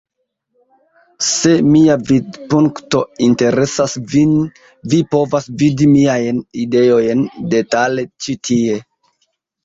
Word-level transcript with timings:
Se 1.25 1.49
mia 1.73 1.95
vidpunkto 2.11 3.01
interesas 3.25 3.93
vin 4.13 4.31
vi 4.93 5.01
povas 5.11 5.47
vidi 5.63 5.89
miajn 5.91 6.39
ideojn 6.63 7.21
detale 7.53 8.07
ĉi 8.25 8.37
tie. 8.49 8.79